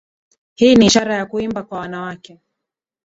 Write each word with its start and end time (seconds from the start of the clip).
Hii 0.55 0.75
ni 0.75 0.85
ishara 0.85 1.15
ya 1.15 1.25
kuimba 1.25 1.63
kwa 1.63 1.79
wanawake 1.79 2.41